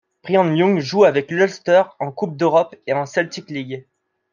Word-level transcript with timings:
Bryan 0.23 0.55
Young 0.55 0.79
joue 0.79 1.03
avec 1.05 1.29
l'Ulster 1.29 1.83
en 1.99 2.11
Coupe 2.11 2.35
d'Europe 2.35 2.75
et 2.87 2.93
en 2.93 3.05
Celtic 3.05 3.51
league. 3.51 3.85